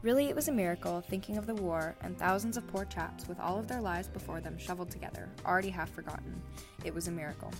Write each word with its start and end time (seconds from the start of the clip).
Really, 0.00 0.26
it 0.26 0.36
was 0.36 0.46
a 0.46 0.52
miracle 0.52 1.00
thinking 1.00 1.38
of 1.38 1.46
the 1.48 1.56
war 1.56 1.96
and 2.02 2.16
thousands 2.16 2.56
of 2.56 2.64
poor 2.68 2.84
chaps 2.84 3.26
with 3.26 3.40
all 3.40 3.58
of 3.58 3.66
their 3.66 3.80
lives 3.80 4.06
before 4.06 4.40
them 4.40 4.56
shoveled 4.56 4.92
together, 4.92 5.28
already 5.44 5.70
half 5.70 5.90
forgotten. 5.90 6.40
It 6.84 6.94
was 6.94 7.08
a 7.08 7.10
miracle. 7.10 7.50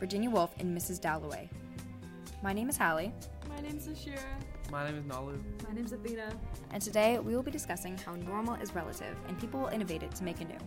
Virginia 0.00 0.28
Woolf 0.28 0.52
and 0.58 0.76
Mrs. 0.76 1.00
Dalloway. 1.00 1.48
My 2.42 2.52
name 2.52 2.68
is 2.68 2.76
Hallie. 2.76 3.12
My 3.48 3.60
name's 3.60 3.86
Ashira. 3.86 4.18
My 4.68 4.84
name 4.84 4.98
is 4.98 5.04
Nalu. 5.04 5.40
My 5.68 5.74
name's 5.74 5.92
Athena. 5.92 6.32
And 6.72 6.82
today 6.82 7.20
we 7.20 7.36
will 7.36 7.44
be 7.44 7.52
discussing 7.52 7.96
how 7.98 8.16
normal 8.16 8.56
is 8.56 8.74
relative 8.74 9.16
and 9.28 9.38
people 9.38 9.60
will 9.60 9.68
innovate 9.68 10.02
it 10.02 10.12
to 10.16 10.24
make 10.24 10.40
it 10.40 10.48
new. 10.48 10.58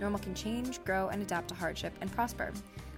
Normal 0.00 0.20
can 0.20 0.34
change, 0.34 0.82
grow, 0.84 1.08
and 1.08 1.20
adapt 1.20 1.48
to 1.48 1.54
hardship 1.54 1.92
and 2.00 2.10
prosper. 2.10 2.50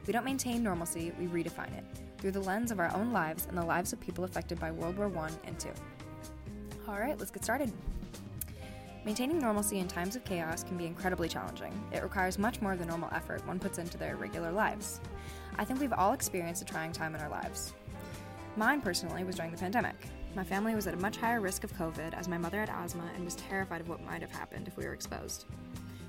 We 0.07 0.13
don't 0.13 0.25
maintain 0.25 0.63
normalcy, 0.63 1.13
we 1.19 1.27
redefine 1.27 1.77
it 1.77 1.85
through 2.19 2.31
the 2.31 2.41
lens 2.41 2.71
of 2.71 2.79
our 2.79 2.95
own 2.95 3.13
lives 3.13 3.47
and 3.49 3.59
the 3.59 3.65
lives 3.65 3.93
of 3.93 3.99
people 3.99 4.23
affected 4.23 4.61
by 4.61 4.71
World 4.71 4.97
War 4.97 5.11
I 5.19 5.31
and 5.45 5.63
II. 5.65 5.73
All 6.87 6.99
right, 6.99 7.19
let's 7.19 7.31
get 7.31 7.43
started. 7.43 7.73
Maintaining 9.07 9.39
normalcy 9.39 9.79
in 9.79 9.89
times 9.89 10.17
of 10.17 10.25
chaos 10.25 10.63
can 10.63 10.77
be 10.77 10.85
incredibly 10.85 11.29
challenging. 11.29 11.73
It 11.93 12.03
requires 12.03 12.39
much 12.39 12.61
more 12.61 12.77
than 12.77 12.89
normal 12.89 13.09
effort 13.13 13.47
one 13.47 13.59
puts 13.59 13.79
into 13.79 13.97
their 13.97 14.17
regular 14.17 14.53
lives. 14.53 15.01
I 15.59 15.65
think 15.65 15.81
we've 15.81 15.95
all 15.95 16.13
experienced 16.13 16.61
a 16.61 16.67
trying 16.67 16.93
time 16.93 17.15
in 17.15 17.23
our 17.23 17.31
lives. 17.31 17.73
Mine 18.57 18.83
personally 18.83 19.25
was 19.25 19.37
during 19.37 19.51
the 19.51 19.57
pandemic. 19.57 19.97
My 20.35 20.45
family 20.45 20.75
was 20.75 20.87
at 20.87 20.93
a 20.93 20.99
much 20.99 21.17
higher 21.17 21.41
risk 21.41 21.65
of 21.65 21.73
COVID 21.73 22.13
as 22.13 22.29
my 22.29 22.37
mother 22.37 22.61
had 22.61 22.69
asthma 22.69 23.05
and 23.15 23.25
was 23.25 23.37
terrified 23.37 23.81
of 23.81 23.89
what 23.89 24.05
might 24.05 24.21
have 24.21 24.31
happened 24.31 24.69
if 24.69 24.77
we 24.77 24.85
were 24.85 24.93
exposed. 24.93 25.47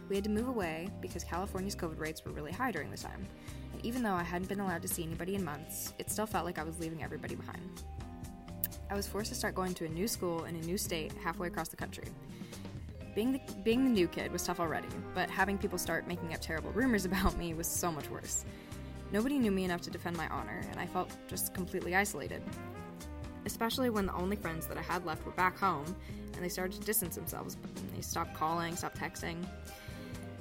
We 0.09 0.16
had 0.16 0.26
to 0.26 0.30
move 0.30 0.50
away 0.50 0.89
because 1.02 1.23
California's 1.23 1.76
COVID 1.76 2.00
rates 2.00 2.26
were 2.26 2.31
really 2.31 2.52
high 2.52 2.72
during 2.72 2.92
this 2.92 3.03
time, 3.03 3.26
and 3.72 3.86
even 3.86 4.03
though 4.03 4.14
I 4.14 4.23
hadn't 4.23 4.50
been 4.50 4.59
allowed 4.59 4.81
to 4.81 4.88
see 4.89 5.03
anybody 5.03 5.36
in 5.36 5.44
months, 5.44 5.94
it 6.00 6.12
still 6.12 6.26
felt 6.26 6.45
like 6.45 6.59
I 6.59 6.64
was 6.64 6.80
leaving 6.80 7.02
everybody 7.02 7.36
behind. 7.36 7.84
I 8.89 8.94
was 8.94 9.07
forced 9.07 9.30
to 9.30 9.35
start 9.35 9.55
going 9.55 9.73
to 9.75 9.85
a 9.85 9.89
new 9.89 10.07
school 10.07 10.45
in 10.45 10.55
a 10.55 10.59
new 10.59 10.77
state 10.77 11.12
halfway 11.23 11.48
across 11.48 11.70
the 11.70 11.75
country. 11.75 12.05
Being 13.16 13.31
the, 13.31 13.41
being 13.63 13.84
the 13.84 13.89
new 13.89 14.08
kid 14.08 14.31
was 14.31 14.44
tough 14.44 14.59
already, 14.59 14.88
but 15.14 15.30
having 15.30 15.58
people 15.58 15.77
start 15.77 16.08
making 16.08 16.33
up 16.33 16.42
terrible 16.42 16.72
rumors 16.72 17.05
about 17.05 17.38
me 17.38 17.53
was 17.53 17.67
so 17.67 17.92
much 17.92 18.09
worse. 18.09 18.45
Nobody 19.11 19.39
knew 19.39 19.52
me 19.52 19.64
enough 19.64 19.81
to 19.81 19.89
defend 19.89 20.17
my 20.17 20.27
honor, 20.27 20.61
and 20.69 20.80
I 20.80 20.86
felt 20.86 21.09
just 21.27 21.53
completely 21.53 21.95
isolated. 21.95 22.42
Especially 23.45 23.89
when 23.89 24.05
the 24.05 24.14
only 24.14 24.36
friends 24.36 24.67
that 24.67 24.77
I 24.77 24.81
had 24.81 25.05
left 25.05 25.25
were 25.25 25.31
back 25.31 25.58
home, 25.58 25.95
and 26.33 26.44
they 26.44 26.49
started 26.49 26.80
to 26.80 26.86
distance 26.86 27.16
themselves. 27.16 27.58
They 27.95 28.02
stopped 28.02 28.33
calling, 28.36 28.75
stopped 28.75 28.99
texting. 28.99 29.38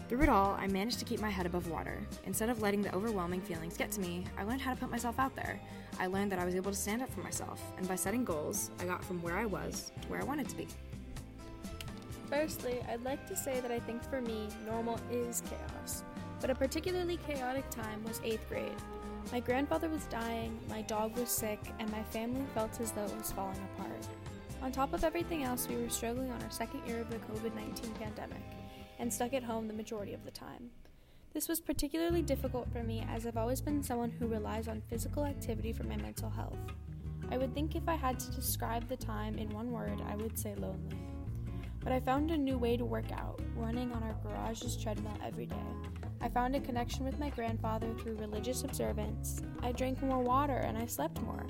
Through 0.09 0.23
it 0.23 0.29
all, 0.29 0.55
I 0.61 0.67
managed 0.67 0.99
to 0.99 1.07
keep 1.07 1.21
my 1.21 1.31
head 1.31 1.47
above 1.47 1.71
water. 1.71 1.99
Instead 2.27 2.51
of 2.51 2.61
letting 2.61 2.83
the 2.83 2.95
overwhelming 2.95 3.41
feelings 3.41 3.75
get 3.77 3.91
to 3.93 4.01
me, 4.01 4.25
I 4.37 4.43
learned 4.43 4.61
how 4.61 4.75
to 4.75 4.79
put 4.79 4.91
myself 4.91 5.19
out 5.19 5.35
there. 5.35 5.59
I 5.99 6.09
learned 6.09 6.31
that 6.33 6.39
I 6.39 6.45
was 6.45 6.55
able 6.55 6.71
to 6.71 6.77
stand 6.77 7.01
up 7.01 7.09
for 7.09 7.21
myself, 7.21 7.63
and 7.79 7.89
by 7.89 7.95
setting 7.95 8.23
goals, 8.23 8.71
I 8.81 8.85
got 8.85 9.03
from 9.03 9.23
where 9.23 9.39
I 9.39 9.47
was 9.47 9.93
to 10.03 10.09
where 10.09 10.21
I 10.21 10.25
wanted 10.25 10.49
to 10.51 10.57
be. 10.57 10.69
Firstly, 12.29 12.81
I'd 12.91 13.03
like 13.03 13.27
to 13.29 13.37
say 13.37 13.61
that 13.61 13.71
I 13.71 13.79
think 13.79 14.03
for 14.03 14.21
me, 14.21 14.49
normal 14.67 15.01
is 15.11 15.43
chaos. 15.49 16.05
But 16.39 16.51
a 16.51 16.55
particularly 16.55 17.19
chaotic 17.27 17.69
time 17.71 18.05
was 18.05 18.21
8th 18.21 18.47
grade. 18.51 18.77
My 19.33 19.41
grandfather 19.41 19.89
was 19.89 20.05
dying, 20.07 20.59
my 20.69 20.83
dog 20.83 21.17
was 21.17 21.31
sick, 21.31 21.61
and 21.79 21.91
my 21.91 22.03
family 22.03 22.45
felt 22.53 22.79
as 22.79 22.91
though 22.91 23.07
it 23.07 23.17
was 23.17 23.33
falling 23.33 23.67
apart. 23.75 24.07
On 24.61 24.71
top 24.71 24.93
of 24.93 25.03
everything 25.03 25.45
else, 25.45 25.67
we 25.67 25.77
were 25.77 25.89
struggling 25.89 26.31
on 26.31 26.43
our 26.43 26.51
second 26.51 26.87
year 26.87 27.01
of 27.01 27.09
the 27.09 27.17
COVID 27.17 27.55
19 27.55 27.91
pandemic 27.95 28.43
and 29.05 29.13
stuck 29.13 29.35
at 29.35 29.45
home 29.45 29.69
the 29.69 29.75
majority 29.75 30.15
of 30.15 30.25
the 30.25 30.31
time. 30.31 30.71
This 31.35 31.47
was 31.47 31.61
particularly 31.61 32.23
difficult 32.23 32.73
for 32.73 32.83
me 32.83 33.07
as 33.11 33.27
I've 33.27 33.37
always 33.37 33.61
been 33.61 33.83
someone 33.83 34.11
who 34.11 34.27
relies 34.27 34.67
on 34.67 34.81
physical 34.89 35.27
activity 35.27 35.75
for 35.75 35.83
my 35.83 35.97
mental 35.97 36.31
health. 36.31 36.57
I 37.31 37.37
would 37.37 37.53
think 37.53 37.77
if 37.77 37.87
I 37.87 37.97
had 37.97 38.19
to 38.19 38.31
describe 38.31 38.89
the 38.89 38.97
time 38.97 39.37
in 39.37 39.51
one 39.51 39.71
word, 39.73 40.01
I 40.09 40.17
would 40.17 40.39
say 40.39 40.55
lonely. 40.55 40.97
But 41.81 41.93
I 41.93 42.01
found 42.01 42.31
a 42.31 42.39
new 42.39 42.57
way 42.57 42.79
to 42.79 42.85
work 42.87 43.13
out, 43.13 43.43
running 43.55 43.93
on 43.93 44.03
our 44.03 44.17
garage's 44.23 44.75
treadmill 44.75 45.19
every 45.23 45.45
day. 45.45 45.67
I 46.23 46.31
found 46.31 46.57
a 46.57 46.61
connection 46.61 47.05
with 47.05 47.19
my 47.19 47.29
grandfather 47.29 47.93
through 47.99 48.17
religious 48.17 48.64
observance. 48.64 49.43
I 49.61 49.73
drank 49.73 50.01
more 50.01 50.20
water 50.20 50.57
and 50.57 50.79
I 50.79 50.87
slept 50.87 51.20
more. 51.20 51.45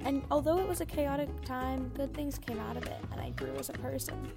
And 0.00 0.22
although 0.30 0.58
it 0.58 0.68
was 0.68 0.82
a 0.82 0.86
chaotic 0.86 1.30
time, 1.46 1.90
good 1.94 2.12
things 2.12 2.36
came 2.36 2.60
out 2.60 2.76
of 2.76 2.84
it, 2.84 3.00
and 3.10 3.22
I 3.22 3.30
grew 3.30 3.54
as 3.54 3.70
a 3.70 3.72
person. 3.72 4.30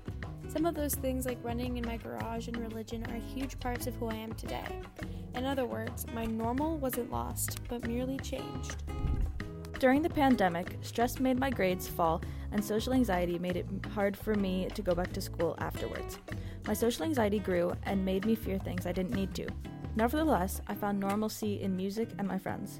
Some 0.47 0.65
of 0.65 0.75
those 0.75 0.95
things, 0.95 1.25
like 1.25 1.37
running 1.43 1.77
in 1.77 1.85
my 1.85 1.97
garage 1.97 2.47
and 2.47 2.57
religion, 2.57 3.05
are 3.11 3.35
huge 3.35 3.59
parts 3.59 3.85
of 3.85 3.95
who 3.95 4.07
I 4.07 4.15
am 4.15 4.33
today. 4.33 4.81
In 5.35 5.45
other 5.45 5.65
words, 5.65 6.05
my 6.13 6.25
normal 6.25 6.77
wasn't 6.77 7.11
lost, 7.11 7.61
but 7.67 7.87
merely 7.87 8.17
changed. 8.17 8.75
During 9.79 10.01
the 10.01 10.09
pandemic, 10.09 10.77
stress 10.81 11.19
made 11.19 11.37
my 11.37 11.51
grades 11.51 11.87
fall, 11.87 12.21
and 12.51 12.63
social 12.63 12.93
anxiety 12.93 13.37
made 13.37 13.57
it 13.57 13.67
hard 13.93 14.17
for 14.17 14.33
me 14.33 14.67
to 14.73 14.81
go 14.81 14.95
back 14.95 15.13
to 15.13 15.21
school 15.21 15.55
afterwards. 15.59 16.17
My 16.65 16.73
social 16.73 17.03
anxiety 17.03 17.39
grew 17.39 17.73
and 17.83 18.03
made 18.03 18.25
me 18.25 18.33
fear 18.33 18.57
things 18.57 18.87
I 18.87 18.91
didn't 18.91 19.13
need 19.13 19.35
to. 19.35 19.47
Nevertheless, 19.95 20.61
I 20.67 20.73
found 20.73 20.99
normalcy 20.99 21.61
in 21.61 21.75
music 21.75 22.09
and 22.17 22.27
my 22.27 22.39
friends. 22.39 22.79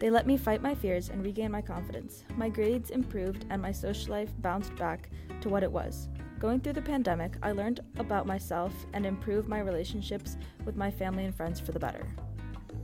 They 0.00 0.10
let 0.10 0.26
me 0.26 0.36
fight 0.36 0.62
my 0.62 0.74
fears 0.74 1.10
and 1.10 1.24
regain 1.24 1.52
my 1.52 1.62
confidence. 1.62 2.24
My 2.36 2.48
grades 2.48 2.90
improved 2.90 3.46
and 3.50 3.62
my 3.62 3.70
social 3.70 4.10
life 4.10 4.32
bounced 4.38 4.74
back 4.74 5.10
to 5.42 5.48
what 5.48 5.62
it 5.62 5.70
was. 5.70 6.08
Going 6.42 6.58
through 6.58 6.72
the 6.72 6.82
pandemic, 6.82 7.34
I 7.40 7.52
learned 7.52 7.78
about 8.00 8.26
myself 8.26 8.72
and 8.94 9.06
improved 9.06 9.46
my 9.46 9.60
relationships 9.60 10.36
with 10.64 10.74
my 10.74 10.90
family 10.90 11.24
and 11.24 11.32
friends 11.32 11.60
for 11.60 11.70
the 11.70 11.78
better. 11.78 12.04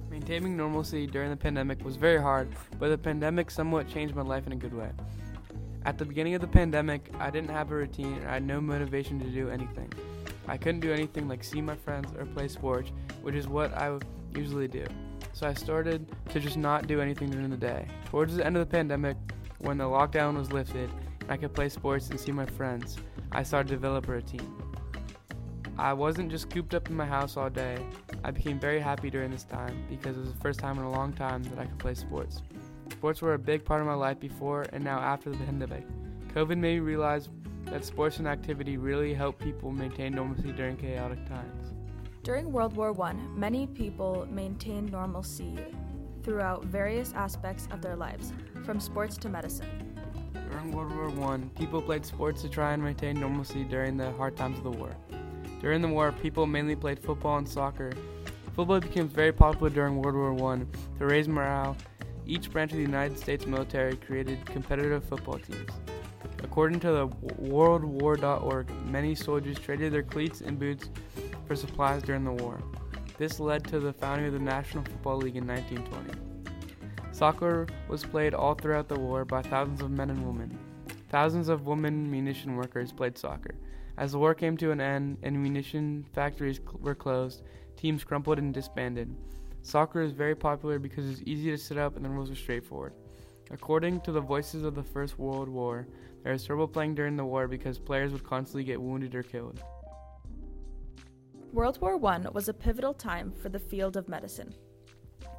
Maintaining 0.08 0.56
normalcy 0.56 1.08
during 1.08 1.28
the 1.28 1.36
pandemic 1.36 1.84
was 1.84 1.96
very 1.96 2.22
hard, 2.22 2.54
but 2.78 2.88
the 2.88 2.96
pandemic 2.96 3.50
somewhat 3.50 3.88
changed 3.88 4.14
my 4.14 4.22
life 4.22 4.46
in 4.46 4.52
a 4.52 4.56
good 4.56 4.72
way. 4.72 4.90
At 5.86 5.98
the 5.98 6.04
beginning 6.04 6.36
of 6.36 6.40
the 6.40 6.46
pandemic, 6.46 7.10
I 7.18 7.30
didn't 7.30 7.50
have 7.50 7.72
a 7.72 7.74
routine 7.74 8.18
and 8.18 8.28
I 8.28 8.34
had 8.34 8.44
no 8.44 8.60
motivation 8.60 9.18
to 9.18 9.26
do 9.26 9.50
anything. 9.50 9.92
I 10.46 10.56
couldn't 10.56 10.78
do 10.78 10.92
anything 10.92 11.26
like 11.26 11.42
see 11.42 11.60
my 11.60 11.74
friends 11.74 12.12
or 12.16 12.26
play 12.26 12.46
sports, 12.46 12.92
which 13.22 13.34
is 13.34 13.48
what 13.48 13.74
I 13.74 13.98
usually 14.36 14.68
do. 14.68 14.86
So 15.32 15.48
I 15.48 15.54
started 15.54 16.06
to 16.28 16.38
just 16.38 16.56
not 16.56 16.86
do 16.86 17.00
anything 17.00 17.28
during 17.28 17.50
the 17.50 17.56
day. 17.56 17.88
Towards 18.04 18.36
the 18.36 18.46
end 18.46 18.56
of 18.56 18.60
the 18.60 18.72
pandemic, 18.72 19.16
when 19.58 19.78
the 19.78 19.84
lockdown 19.84 20.38
was 20.38 20.52
lifted 20.52 20.90
I 21.28 21.36
could 21.36 21.54
play 21.54 21.68
sports 21.68 22.08
and 22.10 22.18
see 22.18 22.32
my 22.32 22.46
friends, 22.46 22.96
I 23.32 23.42
started 23.42 23.68
to 23.68 23.74
develop 23.74 24.08
a 24.08 24.12
routine. 24.12 24.52
I 25.78 25.92
wasn't 25.92 26.30
just 26.30 26.50
cooped 26.50 26.74
up 26.74 26.88
in 26.88 26.96
my 26.96 27.06
house 27.06 27.36
all 27.36 27.50
day. 27.50 27.78
I 28.24 28.30
became 28.30 28.58
very 28.58 28.80
happy 28.80 29.10
during 29.10 29.30
this 29.30 29.44
time 29.44 29.86
because 29.88 30.16
it 30.16 30.20
was 30.20 30.32
the 30.32 30.40
first 30.40 30.58
time 30.58 30.78
in 30.78 30.84
a 30.84 30.90
long 30.90 31.12
time 31.12 31.42
that 31.44 31.58
I 31.58 31.66
could 31.66 31.78
play 31.78 31.94
sports. 31.94 32.42
Sports 32.90 33.22
were 33.22 33.34
a 33.34 33.38
big 33.38 33.64
part 33.64 33.80
of 33.80 33.86
my 33.86 33.94
life 33.94 34.18
before 34.18 34.66
and 34.72 34.82
now 34.82 34.98
after 34.98 35.30
the 35.30 35.36
pandemic. 35.36 35.86
COVID 36.34 36.58
made 36.58 36.74
me 36.74 36.80
realize 36.80 37.28
that 37.66 37.84
sports 37.84 38.18
and 38.18 38.26
activity 38.26 38.76
really 38.76 39.14
help 39.14 39.38
people 39.38 39.70
maintain 39.70 40.14
normalcy 40.14 40.52
during 40.52 40.76
chaotic 40.76 41.24
times. 41.26 41.74
During 42.22 42.50
World 42.50 42.74
War 42.74 42.98
I, 43.00 43.12
many 43.12 43.66
people 43.66 44.26
maintained 44.30 44.90
normalcy 44.90 45.58
throughout 46.22 46.64
various 46.64 47.12
aspects 47.12 47.68
of 47.70 47.80
their 47.80 47.96
lives, 47.96 48.32
from 48.64 48.80
sports 48.80 49.16
to 49.18 49.28
medicine. 49.28 49.87
During 50.58 50.72
World 50.72 51.16
War 51.16 51.34
I, 51.34 51.38
people 51.56 51.80
played 51.80 52.04
sports 52.04 52.42
to 52.42 52.48
try 52.48 52.72
and 52.72 52.82
maintain 52.82 53.20
normalcy 53.20 53.62
during 53.62 53.96
the 53.96 54.10
hard 54.12 54.36
times 54.36 54.58
of 54.58 54.64
the 54.64 54.72
war. 54.72 54.90
During 55.60 55.80
the 55.80 55.86
war, 55.86 56.10
people 56.10 56.48
mainly 56.48 56.74
played 56.74 56.98
football 56.98 57.38
and 57.38 57.48
soccer. 57.48 57.92
Football 58.56 58.80
became 58.80 59.06
very 59.06 59.30
popular 59.30 59.70
during 59.70 60.02
World 60.02 60.40
War 60.40 60.52
I 60.52 60.64
to 60.98 61.06
raise 61.06 61.28
morale. 61.28 61.76
Each 62.26 62.50
branch 62.50 62.72
of 62.72 62.78
the 62.78 62.82
United 62.82 63.20
States 63.20 63.46
military 63.46 63.94
created 63.98 64.44
competitive 64.46 65.04
football 65.04 65.38
teams. 65.38 65.70
According 66.42 66.80
to 66.80 66.90
the 66.90 67.08
worldwar.org, 67.40 68.70
many 68.84 69.14
soldiers 69.14 69.60
traded 69.60 69.92
their 69.92 70.02
cleats 70.02 70.40
and 70.40 70.58
boots 70.58 70.90
for 71.46 71.54
supplies 71.54 72.02
during 72.02 72.24
the 72.24 72.32
war. 72.32 72.60
This 73.16 73.38
led 73.38 73.64
to 73.68 73.78
the 73.78 73.92
founding 73.92 74.26
of 74.26 74.32
the 74.32 74.40
National 74.40 74.82
Football 74.82 75.18
League 75.18 75.36
in 75.36 75.46
1920. 75.46 76.27
Soccer 77.18 77.66
was 77.88 78.04
played 78.04 78.32
all 78.32 78.54
throughout 78.54 78.86
the 78.86 78.96
war 78.96 79.24
by 79.24 79.42
thousands 79.42 79.82
of 79.82 79.90
men 79.90 80.10
and 80.10 80.24
women. 80.24 80.56
Thousands 81.08 81.48
of 81.48 81.66
women 81.66 82.08
munition 82.08 82.54
workers 82.54 82.92
played 82.92 83.18
soccer. 83.18 83.56
As 83.96 84.12
the 84.12 84.20
war 84.20 84.36
came 84.36 84.56
to 84.58 84.70
an 84.70 84.80
end 84.80 85.18
and 85.24 85.42
munition 85.42 86.06
factories 86.12 86.60
cl- 86.64 86.78
were 86.80 86.94
closed, 86.94 87.42
teams 87.76 88.04
crumpled 88.04 88.38
and 88.38 88.54
disbanded. 88.54 89.12
Soccer 89.62 90.00
is 90.00 90.12
very 90.12 90.36
popular 90.36 90.78
because 90.78 91.10
it's 91.10 91.22
easy 91.26 91.50
to 91.50 91.58
set 91.58 91.76
up 91.76 91.96
and 91.96 92.04
the 92.04 92.08
rules 92.08 92.30
are 92.30 92.36
straightforward. 92.36 92.92
According 93.50 94.02
to 94.02 94.12
the 94.12 94.20
voices 94.20 94.62
of 94.62 94.76
the 94.76 94.84
First 94.84 95.18
World 95.18 95.48
War, 95.48 95.88
there 96.22 96.34
was 96.34 96.44
trouble 96.44 96.68
playing 96.68 96.94
during 96.94 97.16
the 97.16 97.24
war 97.24 97.48
because 97.48 97.80
players 97.80 98.12
would 98.12 98.22
constantly 98.22 98.62
get 98.62 98.80
wounded 98.80 99.16
or 99.16 99.24
killed. 99.24 99.60
World 101.52 101.80
War 101.80 101.98
I 102.12 102.28
was 102.28 102.48
a 102.48 102.54
pivotal 102.54 102.94
time 102.94 103.32
for 103.42 103.48
the 103.48 103.58
field 103.58 103.96
of 103.96 104.08
medicine. 104.08 104.54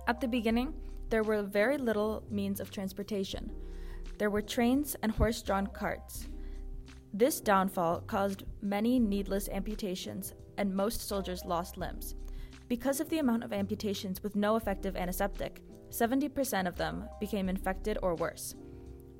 At 0.08 0.20
the 0.20 0.28
beginning, 0.28 0.74
there 1.10 1.24
were 1.24 1.42
very 1.42 1.78
little 1.78 2.24
means 2.30 2.60
of 2.60 2.72
transportation. 2.72 3.52
There 4.18 4.30
were 4.30 4.42
trains 4.42 4.96
and 5.02 5.12
horse 5.12 5.42
drawn 5.42 5.68
carts. 5.68 6.28
This 7.14 7.42
downfall 7.42 8.02
caused 8.02 8.44
many 8.62 9.00
needless 9.00 9.50
amputations, 9.50 10.36
and 10.58 10.74
most 10.74 11.08
soldiers 11.08 11.46
lost 11.46 11.78
limbs. 11.78 12.16
Because 12.68 13.00
of 13.00 13.10
the 13.10 13.18
amount 13.18 13.44
of 13.44 13.52
amputations 13.52 14.22
with 14.22 14.36
no 14.36 14.56
effective 14.56 14.96
antiseptic, 14.96 15.64
70% 15.90 16.68
of 16.68 16.76
them 16.76 17.10
became 17.20 17.50
infected 17.50 17.98
or 18.04 18.14
worse. 18.16 18.54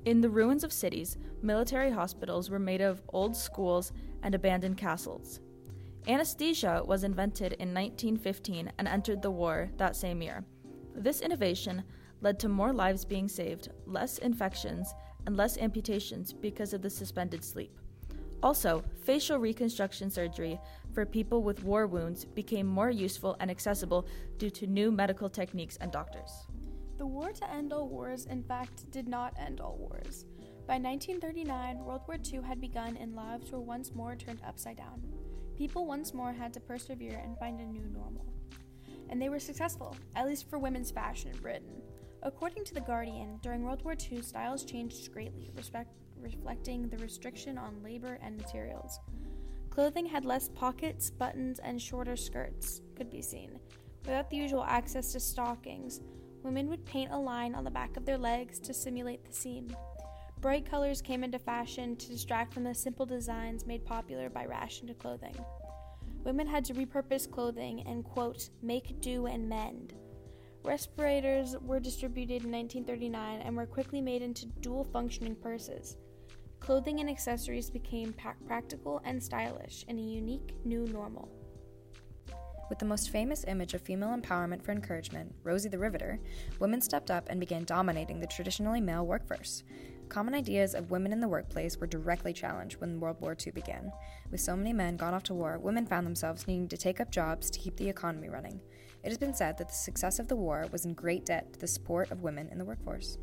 In 0.04 0.20
the 0.20 0.30
ruins 0.30 0.62
of 0.62 0.72
cities, 0.72 1.18
military 1.42 1.90
hospitals 1.90 2.48
were 2.48 2.60
made 2.60 2.80
of 2.80 3.02
old 3.08 3.34
schools 3.34 3.92
and 4.22 4.34
abandoned 4.34 4.76
castles. 4.78 5.40
Anesthesia 6.06 6.82
was 6.86 7.04
invented 7.04 7.54
in 7.54 7.74
1915 7.74 8.72
and 8.78 8.88
entered 8.88 9.20
the 9.20 9.30
war 9.30 9.70
that 9.76 9.96
same 9.96 10.22
year. 10.22 10.44
This 10.94 11.20
innovation 11.20 11.82
led 12.20 12.38
to 12.40 12.48
more 12.48 12.72
lives 12.72 13.04
being 13.04 13.28
saved, 13.28 13.70
less 13.86 14.18
infections, 14.18 14.92
and 15.26 15.36
less 15.36 15.58
amputations 15.58 16.32
because 16.32 16.72
of 16.72 16.82
the 16.82 16.90
suspended 16.90 17.44
sleep. 17.44 17.78
Also, 18.42 18.82
facial 19.04 19.38
reconstruction 19.38 20.10
surgery 20.10 20.58
for 20.92 21.04
people 21.04 21.42
with 21.42 21.62
war 21.62 21.86
wounds 21.86 22.24
became 22.24 22.66
more 22.66 22.90
useful 22.90 23.36
and 23.40 23.50
accessible 23.50 24.06
due 24.38 24.50
to 24.50 24.66
new 24.66 24.90
medical 24.90 25.28
techniques 25.28 25.76
and 25.80 25.92
doctors. 25.92 26.46
The 26.96 27.06
war 27.06 27.32
to 27.32 27.50
end 27.50 27.72
all 27.72 27.88
wars, 27.88 28.26
in 28.26 28.42
fact, 28.42 28.90
did 28.90 29.08
not 29.08 29.34
end 29.38 29.60
all 29.60 29.76
wars. 29.76 30.24
By 30.66 30.78
1939, 30.78 31.84
World 31.84 32.02
War 32.06 32.16
II 32.32 32.42
had 32.42 32.60
begun 32.60 32.96
and 32.96 33.14
lives 33.14 33.50
were 33.50 33.60
once 33.60 33.94
more 33.94 34.14
turned 34.16 34.40
upside 34.46 34.76
down. 34.76 35.02
People 35.56 35.86
once 35.86 36.14
more 36.14 36.32
had 36.32 36.52
to 36.54 36.60
persevere 36.60 37.20
and 37.22 37.38
find 37.38 37.60
a 37.60 37.64
new 37.64 37.86
normal. 37.92 38.26
And 39.10 39.20
they 39.20 39.28
were 39.28 39.38
successful, 39.38 39.94
at 40.16 40.26
least 40.26 40.48
for 40.48 40.58
women's 40.58 40.90
fashion 40.90 41.32
in 41.32 41.38
Britain. 41.38 41.82
According 42.22 42.64
to 42.64 42.74
The 42.74 42.80
Guardian, 42.80 43.38
during 43.42 43.62
World 43.62 43.84
War 43.84 43.94
II, 44.10 44.22
styles 44.22 44.64
changed 44.64 45.12
greatly, 45.12 45.50
respect- 45.56 45.92
reflecting 46.18 46.88
the 46.88 46.98
restriction 46.98 47.58
on 47.58 47.82
labor 47.82 48.18
and 48.22 48.36
materials. 48.36 49.00
Clothing 49.70 50.06
had 50.06 50.24
less 50.24 50.48
pockets, 50.48 51.10
buttons, 51.10 51.58
and 51.60 51.80
shorter 51.80 52.16
skirts, 52.16 52.82
could 52.96 53.10
be 53.10 53.22
seen. 53.22 53.58
Without 54.04 54.30
the 54.30 54.36
usual 54.36 54.64
access 54.64 55.12
to 55.12 55.20
stockings, 55.20 56.00
women 56.42 56.68
would 56.68 56.84
paint 56.84 57.12
a 57.12 57.18
line 57.18 57.54
on 57.54 57.64
the 57.64 57.70
back 57.70 57.96
of 57.96 58.04
their 58.04 58.18
legs 58.18 58.58
to 58.60 58.74
simulate 58.74 59.24
the 59.24 59.32
seam. 59.32 59.74
Bright 60.40 60.68
colors 60.68 61.02
came 61.02 61.22
into 61.22 61.38
fashion 61.38 61.96
to 61.96 62.08
distract 62.08 62.54
from 62.54 62.64
the 62.64 62.74
simple 62.74 63.06
designs 63.06 63.66
made 63.66 63.84
popular 63.84 64.30
by 64.30 64.46
rationed 64.46 64.98
clothing. 64.98 65.34
Women 66.24 66.46
had 66.46 66.64
to 66.66 66.74
repurpose 66.74 67.30
clothing 67.30 67.82
and, 67.86 68.04
quote, 68.04 68.50
make 68.62 69.00
do 69.00 69.26
and 69.26 69.48
mend. 69.48 69.94
Respirators 70.62 71.56
were 71.62 71.80
distributed 71.80 72.44
in 72.44 72.52
1939 72.52 73.40
and 73.40 73.56
were 73.56 73.66
quickly 73.66 74.02
made 74.02 74.20
into 74.20 74.46
dual 74.46 74.84
functioning 74.84 75.34
purses. 75.34 75.96
Clothing 76.60 77.00
and 77.00 77.08
accessories 77.08 77.70
became 77.70 78.14
practical 78.46 79.00
and 79.04 79.22
stylish 79.22 79.84
in 79.88 79.98
a 79.98 80.02
unique 80.02 80.54
new 80.66 80.86
normal. 80.88 81.30
With 82.68 82.78
the 82.78 82.84
most 82.84 83.10
famous 83.10 83.44
image 83.48 83.72
of 83.72 83.80
female 83.80 84.16
empowerment 84.16 84.62
for 84.62 84.72
encouragement, 84.72 85.34
Rosie 85.42 85.70
the 85.70 85.78
Riveter, 85.78 86.20
women 86.60 86.82
stepped 86.82 87.10
up 87.10 87.28
and 87.30 87.40
began 87.40 87.64
dominating 87.64 88.20
the 88.20 88.26
traditionally 88.26 88.80
male 88.80 89.06
workforce. 89.06 89.64
Common 90.10 90.34
ideas 90.34 90.74
of 90.74 90.90
women 90.90 91.12
in 91.12 91.20
the 91.20 91.28
workplace 91.28 91.78
were 91.78 91.86
directly 91.86 92.32
challenged 92.32 92.80
when 92.80 92.98
World 92.98 93.18
War 93.20 93.36
II 93.46 93.52
began. 93.52 93.92
With 94.32 94.40
so 94.40 94.56
many 94.56 94.72
men 94.72 94.96
gone 94.96 95.14
off 95.14 95.22
to 95.24 95.34
war, 95.34 95.56
women 95.56 95.86
found 95.86 96.04
themselves 96.04 96.48
needing 96.48 96.66
to 96.66 96.76
take 96.76 96.98
up 96.98 97.12
jobs 97.12 97.48
to 97.48 97.60
keep 97.60 97.76
the 97.76 97.88
economy 97.88 98.28
running. 98.28 98.60
It 99.04 99.08
has 99.08 99.18
been 99.18 99.32
said 99.32 99.56
that 99.58 99.68
the 99.68 99.74
success 99.74 100.18
of 100.18 100.26
the 100.26 100.34
war 100.34 100.66
was 100.72 100.84
in 100.84 100.94
great 100.94 101.26
debt 101.26 101.52
to 101.52 101.60
the 101.60 101.68
support 101.68 102.10
of 102.10 102.24
women 102.24 102.48
in 102.48 102.58
the 102.58 102.64
workforce. 102.64 103.18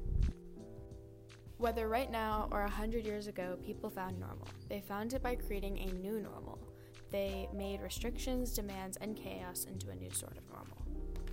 Whether 1.58 1.90
right 1.90 2.10
now 2.10 2.48
or 2.52 2.62
a 2.62 2.70
hundred 2.70 3.04
years 3.04 3.28
ago, 3.28 3.58
people 3.66 3.90
found 3.90 4.18
normal. 4.18 4.48
They 4.70 4.80
found 4.80 5.14
it 5.14 5.22
by 5.22 5.36
creating 5.36 5.80
a 5.80 5.94
new 5.94 6.22
normal. 6.22 6.58
They 7.12 7.50
made 7.54 7.82
restrictions, 7.82 8.54
demands, 8.54 8.96
and 9.02 9.18
chaos 9.18 9.66
into 9.66 9.90
a 9.90 9.96
new 9.96 10.12
sort 10.12 10.38
of 10.38 10.48
normal. 10.50 10.78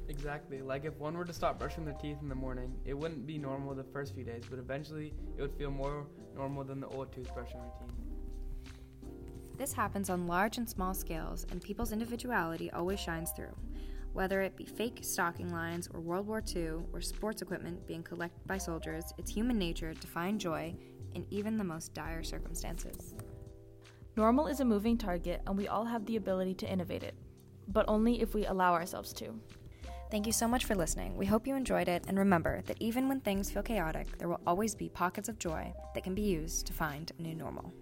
Exactly. 0.09 0.61
Like 0.61 0.85
if 0.85 0.97
one 0.99 1.17
were 1.17 1.25
to 1.25 1.33
stop 1.33 1.59
brushing 1.59 1.85
their 1.85 1.95
teeth 1.95 2.19
in 2.21 2.29
the 2.29 2.35
morning, 2.35 2.75
it 2.85 2.95
wouldn't 2.95 3.27
be 3.27 3.39
normal 3.39 3.75
the 3.75 3.85
first 3.85 4.15
few 4.15 4.25
days, 4.25 4.45
but 4.49 4.59
eventually 4.59 5.15
it 5.37 5.41
would 5.41 5.55
feel 5.55 5.71
more 5.71 6.07
normal 6.35 6.65
than 6.65 6.81
the 6.81 6.89
old 6.89 7.11
toothbrushing 7.13 7.63
routine. 7.63 7.93
This 9.57 9.73
happens 9.73 10.11
on 10.11 10.27
large 10.27 10.59
and 10.59 10.69
small 10.69 10.95
scales, 10.95 11.47
and 11.51 11.63
people's 11.63 11.93
individuality 11.93 12.71
always 12.73 12.99
shines 12.99 13.31
through. 13.31 13.55
Whether 14.13 14.43
it 14.43 14.57
be 14.57 14.65
fake 14.65 14.99
stocking 15.03 15.51
lines 15.51 15.89
or 15.93 16.01
World 16.01 16.27
War 16.27 16.43
II 16.55 16.85
or 16.93 17.01
sports 17.01 17.43
equipment 17.43 17.87
being 17.87 18.03
collected 18.03 18.47
by 18.47 18.59
soldiers, 18.59 19.13
it's 19.17 19.31
human 19.31 19.59
nature 19.59 19.95
to 19.95 20.07
find 20.07 20.41
joy 20.41 20.75
in 21.15 21.27
even 21.31 21.57
the 21.57 21.65
most 21.65 21.95
dire 21.95 22.23
circumstances. 22.23 23.15
Normal 24.17 24.47
is 24.47 24.61
a 24.61 24.65
moving 24.65 24.99
target, 24.99 25.41
and 25.47 25.57
we 25.57 25.69
all 25.69 25.85
have 25.85 26.05
the 26.07 26.17
ability 26.17 26.55
to 26.55 26.71
innovate 26.71 27.03
it, 27.03 27.15
but 27.69 27.85
only 27.89 28.21
if 28.21 28.35
we 28.35 28.47
allow 28.47 28.73
ourselves 28.73 29.13
to. 29.15 29.35
Thank 30.11 30.27
you 30.27 30.33
so 30.33 30.47
much 30.47 30.65
for 30.65 30.75
listening. 30.77 31.17
We 31.17 31.27
hope 31.27 31.47
you 31.47 31.57
enjoyed 31.57 31.89
it, 31.89 32.05
and 32.07 32.17
remember 32.17 32.63
that 32.67 32.77
even 32.79 33.09
when 33.09 33.21
things 33.21 33.51
feel 33.51 33.63
chaotic, 33.63 34.17
there 34.19 34.29
will 34.29 34.41
always 34.47 34.75
be 34.75 34.89
pockets 34.89 35.29
of 35.29 35.39
joy 35.39 35.73
that 35.95 36.05
can 36.05 36.15
be 36.15 36.23
used 36.23 36.67
to 36.67 36.73
find 36.73 37.11
a 37.19 37.23
new 37.23 37.35
normal. 37.35 37.73